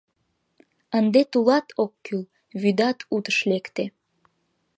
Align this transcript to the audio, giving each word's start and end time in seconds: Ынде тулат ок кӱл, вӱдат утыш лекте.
Ынде 0.97 1.21
тулат 1.31 1.67
ок 1.83 1.93
кӱл, 2.05 2.21
вӱдат 2.61 2.97
утыш 3.15 3.37
лекте. 3.49 3.85